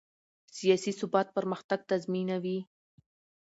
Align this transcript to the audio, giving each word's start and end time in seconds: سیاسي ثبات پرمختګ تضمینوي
سیاسي 0.57 0.91
ثبات 0.99 1.27
پرمختګ 1.37 1.79
تضمینوي 1.89 2.57